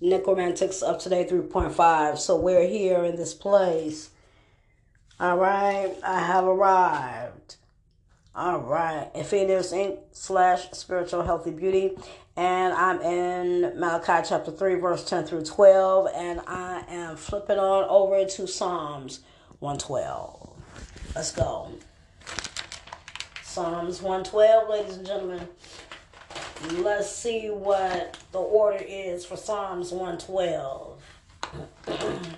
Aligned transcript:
Necromantics 0.00 0.82
up 0.82 1.00
to 1.00 1.08
date 1.08 1.30
3.5. 1.30 2.18
So 2.18 2.36
we're 2.36 2.66
here 2.66 3.04
in 3.04 3.16
this 3.16 3.34
place. 3.34 4.10
All 5.20 5.36
right, 5.36 5.94
I 6.04 6.20
have 6.20 6.44
arrived. 6.44 7.56
All 8.34 8.60
right, 8.60 9.10
Ephesians 9.16 9.72
Inc. 9.72 9.98
slash 10.12 10.70
Spiritual 10.70 11.22
Healthy 11.22 11.50
Beauty, 11.50 11.96
and 12.36 12.72
I'm 12.72 13.00
in 13.00 13.80
Malachi 13.80 14.28
chapter 14.28 14.52
3, 14.52 14.76
verse 14.76 15.04
10 15.04 15.24
through 15.24 15.44
12, 15.44 16.06
and 16.14 16.40
I 16.46 16.84
am 16.88 17.16
flipping 17.16 17.58
on 17.58 17.84
over 17.88 18.24
to 18.24 18.46
Psalms 18.46 19.22
112. 19.58 20.52
Let's 21.16 21.32
go. 21.32 21.72
Psalms 23.42 24.00
112, 24.00 24.70
ladies 24.70 24.96
and 24.98 25.06
gentlemen. 25.06 25.48
Let's 26.66 27.10
see 27.10 27.48
what 27.50 28.18
the 28.32 28.40
order 28.40 28.82
is 28.84 29.24
for 29.24 29.36
Psalms 29.36 29.92
112. 29.92 31.02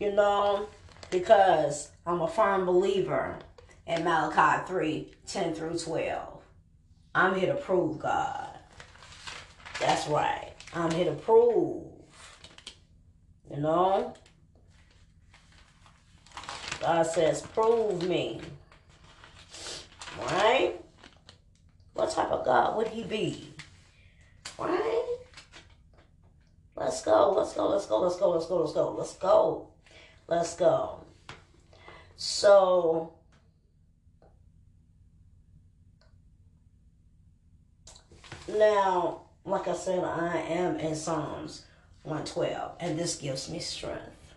you 0.00 0.12
know, 0.12 0.66
because 1.10 1.90
I'm 2.06 2.22
a 2.22 2.28
firm 2.28 2.64
believer 2.64 3.38
in 3.86 4.04
Malachi 4.04 4.66
3 4.66 5.12
10 5.26 5.54
through 5.54 5.78
12. 5.78 6.42
I'm 7.14 7.34
here 7.34 7.52
to 7.52 7.60
prove 7.60 7.98
God. 7.98 8.48
That's 9.80 10.08
right. 10.08 10.52
I'm 10.72 10.90
here 10.90 11.04
to 11.04 11.12
prove. 11.12 11.84
You 13.50 13.60
know? 13.60 14.14
God 16.80 17.02
says, 17.06 17.42
prove 17.42 18.02
me. 18.08 18.40
Right? 20.20 20.80
What 21.94 22.10
type 22.10 22.30
of 22.30 22.44
God 22.44 22.76
would 22.76 22.88
he 22.88 23.04
be? 23.04 23.54
Right? 24.58 25.04
Let's 26.76 27.02
go, 27.04 27.32
let's 27.32 27.52
go, 27.52 27.68
let's 27.68 27.86
go, 27.86 28.00
let's 28.00 28.16
go, 28.16 28.30
let's 28.30 28.46
go, 28.46 28.58
let's 28.60 28.72
go, 28.72 28.94
let's 28.98 29.14
go. 29.16 29.68
Let's 30.26 30.56
go. 30.56 31.04
So, 32.16 33.12
now, 38.48 39.22
like 39.44 39.68
I 39.68 39.74
said, 39.74 40.02
I 40.02 40.38
am 40.38 40.78
in 40.78 40.94
Psalms 40.94 41.66
112, 42.04 42.76
and 42.80 42.98
this 42.98 43.16
gives 43.16 43.50
me 43.50 43.58
strength. 43.58 44.34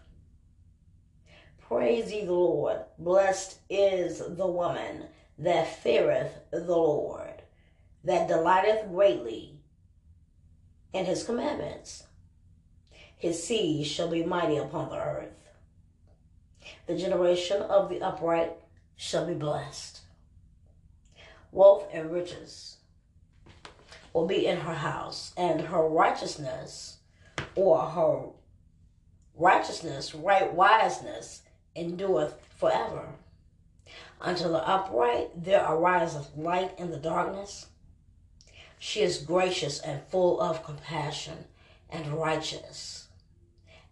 Praise 1.62 2.12
ye 2.12 2.26
the 2.26 2.34
Lord. 2.34 2.80
Blessed 3.00 3.60
is 3.70 4.20
the 4.20 4.48
woman 4.48 5.04
that 5.38 5.82
feareth 5.82 6.32
the 6.52 6.60
Lord, 6.60 7.42
that 8.04 8.28
delighteth 8.28 8.90
greatly 8.90 9.60
in 10.94 11.06
his 11.06 11.24
commandments. 11.24 12.04
His 13.18 13.44
seed 13.44 13.88
shall 13.88 14.10
be 14.10 14.24
mighty 14.24 14.58
upon 14.58 14.90
the 14.90 14.98
earth. 14.98 15.50
The 16.86 16.98
generation 16.98 17.62
of 17.62 17.90
the 17.90 18.02
upright 18.02 18.54
shall 18.96 19.26
be 19.26 19.34
blessed. 19.34 20.02
Wealth 21.52 21.88
and 21.92 22.12
riches 22.12 22.78
will 24.14 24.28
be 24.28 24.46
in 24.46 24.58
her 24.58 24.74
house, 24.74 25.34
and 25.38 25.62
her 25.62 25.88
righteousness 25.88 26.98
or 27.56 27.82
her 27.82 28.24
righteousness, 29.36 30.16
right 30.16 30.54
wiseness, 30.54 31.44
endureth 31.76 32.36
forever. 32.58 33.08
Unto 34.20 34.48
the 34.50 34.68
upright 34.68 35.30
there 35.36 35.66
ariseth 35.66 36.36
light 36.36 36.78
in 36.78 36.92
the 36.92 36.98
darkness. 36.98 37.68
She 38.80 39.02
is 39.02 39.18
gracious 39.20 39.80
and 39.80 40.04
full 40.04 40.40
of 40.40 40.64
compassion 40.64 41.46
and 41.90 42.14
righteous. 42.14 43.08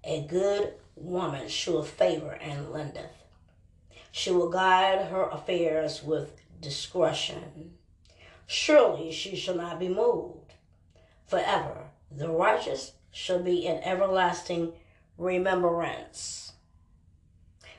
A 0.03 0.21
good 0.21 0.73
woman 0.95 1.47
sheweth 1.47 1.89
favor 1.89 2.31
and 2.31 2.71
lendeth. 2.71 3.23
She 4.11 4.31
will 4.31 4.49
guide 4.49 5.07
her 5.07 5.23
affairs 5.29 6.03
with 6.03 6.39
discretion. 6.61 7.77
Surely 8.47 9.11
she 9.11 9.35
shall 9.35 9.55
not 9.55 9.79
be 9.79 9.89
moved. 9.89 10.53
Forever 11.25 11.89
the 12.11 12.29
righteous 12.29 12.93
shall 13.11 13.41
be 13.41 13.65
in 13.65 13.83
everlasting 13.83 14.73
remembrance. 15.17 16.44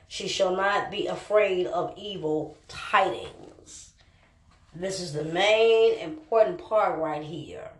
She 0.08 0.28
shall 0.28 0.54
not 0.54 0.90
be 0.90 1.06
afraid 1.06 1.66
of 1.66 1.94
evil 1.96 2.56
tidings. 2.68 3.92
This 4.74 5.00
is 5.00 5.12
the 5.12 5.24
main 5.24 5.98
important 5.98 6.58
part 6.58 6.98
right 6.98 7.22
here. 7.22 7.70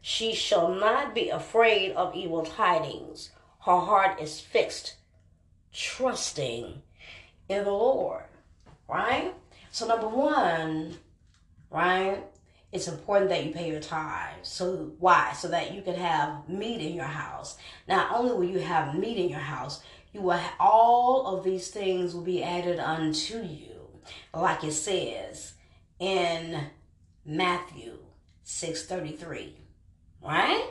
She 0.00 0.34
shall 0.34 0.68
not 0.68 1.14
be 1.14 1.30
afraid 1.30 1.92
of 1.92 2.14
evil 2.14 2.44
tidings. 2.44 3.30
Her 3.60 3.78
heart 3.78 4.20
is 4.20 4.40
fixed, 4.40 4.96
trusting 5.72 6.82
in 7.48 7.64
the 7.64 7.70
Lord. 7.70 8.24
Right? 8.88 9.34
So, 9.70 9.86
number 9.86 10.08
one, 10.08 10.98
right? 11.70 12.22
It's 12.74 12.88
important 12.88 13.30
that 13.30 13.46
you 13.46 13.52
pay 13.52 13.70
your 13.70 13.80
tithes. 13.80 14.48
So 14.48 14.92
why? 14.98 15.32
So 15.32 15.46
that 15.48 15.72
you 15.72 15.80
can 15.80 15.94
have 15.94 16.48
meat 16.48 16.80
in 16.80 16.94
your 16.94 17.04
house. 17.04 17.56
Not 17.86 18.12
only 18.12 18.32
will 18.32 18.44
you 18.44 18.58
have 18.58 18.96
meat 18.96 19.16
in 19.16 19.28
your 19.28 19.38
house, 19.38 19.80
you 20.12 20.22
will 20.22 20.40
all 20.58 21.24
of 21.28 21.44
these 21.44 21.68
things 21.68 22.14
will 22.14 22.22
be 22.22 22.42
added 22.42 22.80
unto 22.80 23.38
you, 23.38 23.76
like 24.34 24.64
it 24.64 24.72
says 24.72 25.54
in 26.00 26.64
Matthew 27.24 27.98
six 28.42 28.86
thirty 28.86 29.12
three, 29.12 29.56
right? 30.20 30.68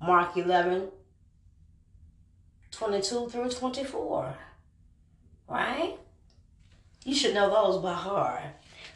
Mark 0.00 0.36
11, 0.36 0.90
22 2.70 3.28
through 3.28 3.50
24, 3.50 4.36
right? 5.48 5.96
You 7.04 7.14
should 7.16 7.34
know 7.34 7.50
those 7.50 7.82
by 7.82 7.94
heart. 7.94 8.44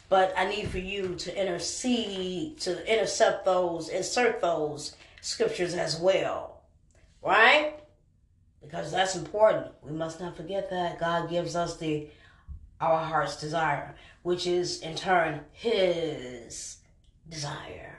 But 0.09 0.33
I 0.37 0.47
need 0.47 0.69
for 0.69 0.77
you 0.77 1.15
to 1.15 1.39
intercede, 1.41 2.59
to 2.61 2.91
intercept 2.91 3.45
those, 3.45 3.89
insert 3.89 4.41
those 4.41 4.95
scriptures 5.21 5.73
as 5.73 5.99
well, 5.99 6.61
right? 7.23 7.75
Because 8.61 8.91
that's 8.91 9.15
important. 9.15 9.71
We 9.81 9.91
must 9.91 10.19
not 10.19 10.37
forget 10.37 10.69
that 10.69 10.99
God 10.99 11.29
gives 11.29 11.55
us 11.55 11.77
the 11.77 12.07
our 12.79 13.03
heart's 13.03 13.39
desire, 13.39 13.95
which 14.23 14.45
is 14.45 14.81
in 14.81 14.95
turn 14.95 15.41
His 15.53 16.77
desire, 17.29 17.97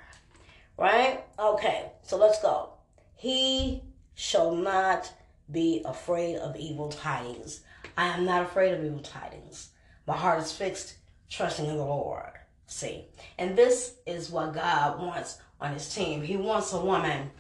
right? 0.76 1.24
Okay, 1.38 1.90
so 2.02 2.18
let's 2.18 2.40
go. 2.42 2.70
He 3.16 3.82
shall 4.14 4.54
not 4.54 5.10
be 5.50 5.82
afraid 5.84 6.36
of 6.36 6.56
evil 6.56 6.88
tidings. 6.88 7.60
I 7.96 8.08
am 8.08 8.24
not 8.24 8.42
afraid 8.42 8.74
of 8.74 8.84
evil 8.84 9.00
tidings. 9.00 9.70
My 10.06 10.16
heart 10.16 10.42
is 10.42 10.52
fixed, 10.52 10.96
trusting 11.28 11.66
in 11.66 11.76
the 11.76 11.84
Lord. 11.84 12.32
See, 12.66 13.06
and 13.38 13.56
this 13.56 13.96
is 14.06 14.30
what 14.30 14.54
God 14.54 14.98
wants 14.98 15.38
on 15.60 15.72
His 15.72 15.92
team. 15.94 16.22
He 16.22 16.36
wants 16.36 16.72
a 16.72 16.80
woman 16.80 17.30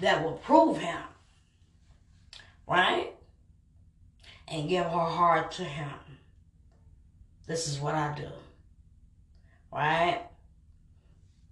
that 0.00 0.24
will 0.24 0.34
prove 0.34 0.78
Him, 0.78 1.00
right? 2.66 3.12
And 4.46 4.68
give 4.68 4.84
her 4.84 4.90
heart 4.90 5.50
to 5.52 5.64
Him. 5.64 5.90
This 7.46 7.66
is 7.66 7.78
what 7.78 7.94
I 7.94 8.14
do, 8.14 8.28
right? 9.72 10.22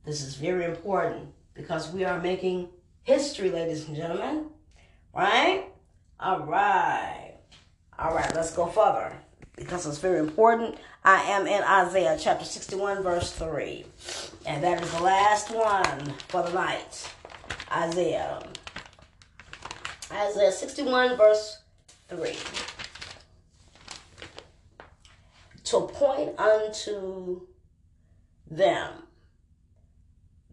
This 0.04 0.22
is 0.22 0.36
very 0.36 0.64
important 0.64 1.28
because 1.54 1.90
we 1.90 2.04
are 2.04 2.20
making 2.20 2.68
history, 3.02 3.50
ladies 3.50 3.88
and 3.88 3.96
gentlemen, 3.96 4.46
right? 5.14 5.64
All 6.20 6.40
right. 6.40 7.34
All 7.98 8.14
right, 8.14 8.32
let's 8.34 8.54
go 8.54 8.66
further 8.66 9.16
because 9.56 9.86
it's 9.86 9.98
very 9.98 10.18
important. 10.18 10.76
I 11.04 11.22
am 11.22 11.46
in 11.46 11.62
Isaiah 11.62 12.16
chapter 12.20 12.44
61, 12.44 13.02
verse 13.02 13.32
3. 13.32 13.84
And 14.44 14.62
that 14.62 14.82
is 14.82 14.92
the 14.92 15.02
last 15.02 15.50
one 15.50 16.14
for 16.28 16.42
the 16.42 16.52
night. 16.52 17.10
Isaiah. 17.72 18.42
Isaiah 20.12 20.52
61, 20.52 21.16
verse 21.16 21.60
3. 22.08 22.36
To 25.64 25.80
point 25.80 26.38
unto 26.38 27.40
them 28.48 28.92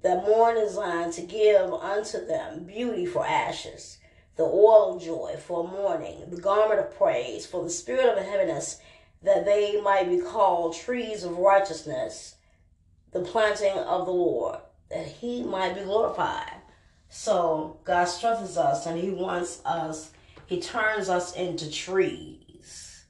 that 0.02 0.24
mourn 0.24 0.58
in 0.58 0.70
Zion, 0.70 1.12
to 1.12 1.22
give 1.22 1.72
unto 1.72 2.26
them 2.26 2.64
beauty 2.64 3.06
for 3.06 3.26
ashes 3.26 4.00
the 4.36 4.44
oil 4.44 4.96
of 4.96 5.04
joy 5.04 5.36
for 5.38 5.68
mourning, 5.68 6.24
the 6.30 6.42
garment 6.42 6.80
of 6.80 6.96
praise 6.98 7.46
for 7.46 7.64
the 7.64 7.70
spirit 7.70 8.18
of 8.18 8.24
heaviness, 8.24 8.80
that 9.24 9.46
they 9.46 9.80
might 9.82 10.10
be 10.10 10.20
called 10.20 10.76
trees 10.76 11.24
of 11.24 11.38
righteousness, 11.38 12.36
the 13.12 13.22
planting 13.22 13.78
of 13.78 14.06
the 14.06 14.12
Lord, 14.12 14.60
that 14.90 15.08
he 15.08 15.44
might 15.44 15.76
be 15.76 15.82
glorified. 15.82 16.56
So 17.10 17.80
God 17.84 18.06
strengthens 18.06 18.58
us 18.58 18.86
and 18.86 19.00
he 19.00 19.12
wants 19.12 19.62
us, 19.66 20.12
he 20.48 20.60
turns 20.62 21.10
us 21.10 21.36
into 21.36 21.72
trees. 21.72 23.06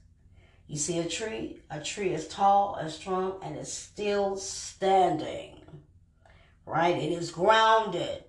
You 0.66 0.76
see 0.78 0.98
a 0.98 1.08
tree? 1.08 1.60
A 1.70 1.80
tree 1.80 2.10
is 2.10 2.28
tall 2.28 2.76
and 2.76 2.90
strong 2.90 3.38
and 3.42 3.56
it's 3.56 3.72
still 3.72 4.36
standing. 4.36 5.56
right? 6.66 6.96
It 6.96 7.12
is 7.12 7.30
grounded, 7.30 8.24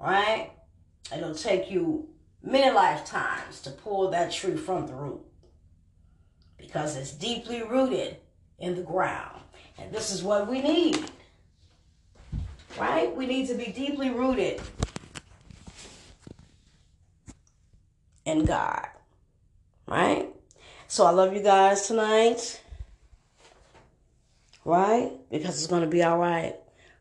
right? 0.00 0.50
It'll 1.14 1.34
take 1.34 1.70
you 1.70 2.08
many 2.42 2.70
lifetimes 2.72 3.60
to 3.62 3.70
pull 3.70 4.10
that 4.10 4.32
tree 4.32 4.56
from 4.56 4.86
the 4.86 4.94
root 4.94 5.20
because 6.66 6.96
it's 6.96 7.12
deeply 7.12 7.62
rooted 7.62 8.16
in 8.58 8.74
the 8.74 8.82
ground. 8.82 9.40
And 9.78 9.92
this 9.92 10.10
is 10.10 10.22
what 10.22 10.48
we 10.48 10.60
need, 10.60 11.10
right? 12.78 13.14
We 13.14 13.26
need 13.26 13.48
to 13.48 13.54
be 13.54 13.66
deeply 13.66 14.10
rooted 14.10 14.60
in 18.24 18.44
God, 18.44 18.86
right? 19.86 20.28
So 20.88 21.04
I 21.04 21.10
love 21.10 21.34
you 21.34 21.42
guys 21.42 21.86
tonight, 21.86 22.60
right? 24.64 25.12
Because 25.30 25.58
it's 25.58 25.66
going 25.66 25.82
to 25.82 25.88
be 25.88 26.02
all 26.02 26.18
right. 26.18 26.56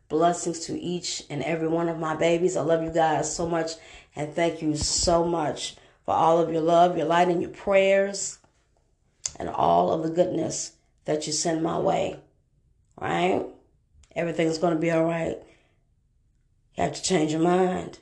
Blessings 0.09 0.59
to 0.67 0.79
each 0.79 1.23
and 1.29 1.41
every 1.44 1.67
one 1.67 1.89
of 1.89 1.97
my 1.97 2.15
babies. 2.15 2.56
I 2.56 2.62
love 2.62 2.83
you 2.83 2.91
guys 2.91 3.33
so 3.33 3.47
much 3.47 3.71
and 4.15 4.33
thank 4.33 4.62
you 4.62 4.75
so 4.75 5.25
much 5.25 5.75
for 6.06 6.13
all 6.13 6.39
of 6.39 6.51
your 6.51 6.62
love, 6.62 6.97
your 6.97 7.07
light, 7.07 7.29
and 7.29 7.41
your 7.41 7.51
prayers, 7.51 8.38
and 9.37 9.49
all 9.49 9.91
of 9.91 10.03
the 10.03 10.09
goodness 10.09 10.73
that 11.05 11.27
you 11.27 11.33
send 11.33 11.63
my 11.63 11.77
way. 11.77 12.19
Right? 12.99 13.45
Everything's 14.15 14.57
going 14.57 14.73
to 14.73 14.79
be 14.79 14.91
all 14.91 15.05
right. 15.05 15.37
You 16.75 16.83
have 16.83 16.93
to 16.93 17.03
change 17.03 17.31
your 17.31 17.41
mind. 17.41 17.99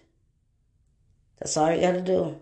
That's 1.39 1.57
all 1.57 1.74
you 1.74 1.81
got 1.81 1.94
to 1.94 2.01
do 2.01 2.39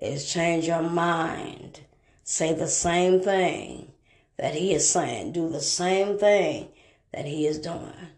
is 0.00 0.30
change 0.30 0.66
your 0.66 0.82
mind. 0.82 1.80
Say 2.24 2.52
the 2.52 2.68
same 2.68 3.20
thing 3.20 3.92
that 4.36 4.54
he 4.54 4.72
is 4.72 4.88
saying. 4.88 5.32
Do 5.32 5.48
the 5.48 5.60
same 5.60 6.18
thing 6.18 6.68
that 7.12 7.26
he 7.26 7.46
is 7.46 7.58
doing. 7.58 8.08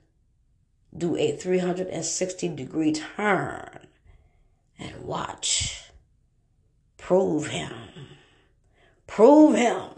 Do 0.97 1.17
a 1.17 1.33
360 1.33 2.49
degree 2.49 2.93
turn 2.93 3.87
and 4.79 5.03
watch. 5.03 5.91
Prove 6.97 7.49
him. 7.49 7.73
Prove 9.07 9.57
him. 9.57 9.94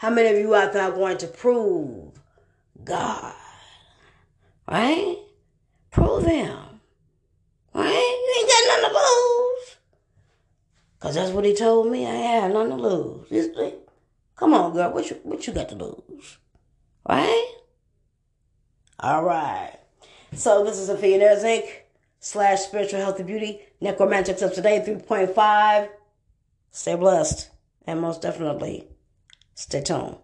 How 0.00 0.08
many 0.08 0.30
of 0.30 0.38
you 0.38 0.54
out 0.54 0.72
there 0.72 0.84
are 0.84 0.92
going 0.92 1.18
to 1.18 1.26
prove 1.26 2.18
God? 2.82 3.34
Right? 4.66 5.18
Prove 5.90 6.24
him. 6.24 6.56
Right? 7.74 7.92
You 7.92 8.34
ain't 8.38 8.48
got 8.48 8.66
nothing 8.66 8.88
to 8.88 8.98
lose. 8.98 9.76
Because 10.94 11.14
that's 11.16 11.32
what 11.32 11.44
he 11.44 11.54
told 11.54 11.92
me. 11.92 12.06
I 12.06 12.12
had 12.12 12.50
nothing 12.50 12.70
to 12.70 12.76
lose. 12.76 13.48
Come 14.36 14.54
on, 14.54 14.72
girl. 14.72 14.90
What 14.90 15.10
you, 15.10 15.20
what 15.22 15.46
you 15.46 15.52
got 15.52 15.68
to 15.68 15.74
lose? 15.74 16.38
Right? 17.06 17.56
All 19.00 19.22
right. 19.22 19.76
So 20.32 20.64
this 20.64 20.78
is 20.78 20.88
a 20.88 20.94
Millionaires 20.94 21.44
Inc. 21.44 21.68
slash 22.20 22.60
Spiritual 22.60 23.00
Health 23.00 23.18
and 23.18 23.26
Beauty 23.26 23.60
Necromantics 23.82 24.40
of 24.40 24.54
Today 24.54 24.82
3.5. 24.82 25.90
Stay 26.70 26.94
blessed 26.94 27.50
and 27.86 28.00
most 28.00 28.22
definitely 28.22 28.89
stay 29.60 29.82
tuned. 29.82 30.16